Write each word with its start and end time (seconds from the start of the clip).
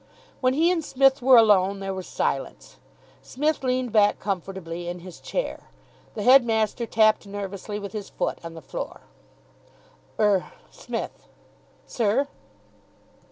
When 0.39 0.55
he 0.55 0.71
and 0.71 0.83
Psmith 0.83 1.21
were 1.21 1.37
alone, 1.37 1.79
there 1.79 1.93
was 1.93 2.07
silence. 2.07 2.77
Psmith 3.21 3.63
leaned 3.63 3.91
back 3.91 4.19
comfortably 4.19 4.87
in 4.87 5.01
his 5.01 5.19
chair. 5.19 5.69
The 6.15 6.23
headmaster 6.23 6.87
tapped 6.87 7.27
nervously 7.27 7.77
with 7.77 7.93
his 7.93 8.09
foot 8.09 8.39
on 8.43 8.55
the 8.55 8.63
floor. 8.63 9.01
"Er 10.19 10.45
Smith." 10.71 11.27
"Sir?" 11.85 12.27